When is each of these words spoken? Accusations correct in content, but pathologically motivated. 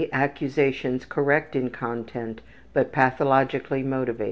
Accusations 0.11 1.05
correct 1.05 1.55
in 1.55 1.69
content, 1.69 2.41
but 2.73 2.91
pathologically 2.91 3.83
motivated. 3.83 4.19